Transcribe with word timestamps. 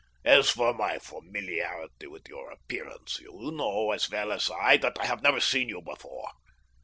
"As 0.25 0.49
for 0.49 0.73
my 0.73 0.97
familiarity 0.97 2.07
with 2.07 2.27
your 2.27 2.49
appearance, 2.49 3.19
you 3.19 3.51
know 3.53 3.91
as 3.91 4.09
well 4.09 4.31
as 4.31 4.49
I 4.49 4.77
that 4.77 4.97
I 4.99 5.05
have 5.05 5.21
never 5.21 5.39
seen 5.39 5.69
you 5.69 5.79
before. 5.83 6.27